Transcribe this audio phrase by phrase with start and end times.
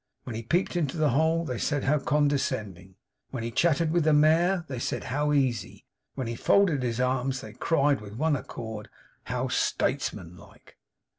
[0.23, 2.95] when he peeped into the hole, they said how condescending!
[3.29, 5.85] when he chatted with the Mayor, they said how easy!
[6.15, 8.89] when he folded his arms they cried with one accord,
[9.25, 10.75] how statesman like!